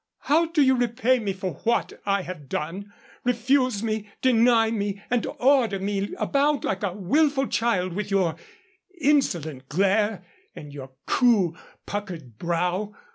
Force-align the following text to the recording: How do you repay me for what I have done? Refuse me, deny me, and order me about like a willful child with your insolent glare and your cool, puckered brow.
How 0.21 0.47
do 0.47 0.63
you 0.63 0.73
repay 0.73 1.19
me 1.19 1.31
for 1.31 1.59
what 1.63 2.01
I 2.07 2.23
have 2.23 2.49
done? 2.49 2.91
Refuse 3.23 3.83
me, 3.83 4.09
deny 4.23 4.71
me, 4.71 4.99
and 5.11 5.27
order 5.37 5.77
me 5.77 6.15
about 6.17 6.63
like 6.65 6.81
a 6.81 6.93
willful 6.93 7.45
child 7.45 7.93
with 7.93 8.09
your 8.09 8.35
insolent 8.99 9.69
glare 9.69 10.25
and 10.55 10.73
your 10.73 10.89
cool, 11.05 11.55
puckered 11.85 12.39
brow. 12.39 12.95